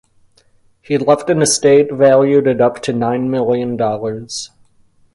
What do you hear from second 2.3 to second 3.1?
at up to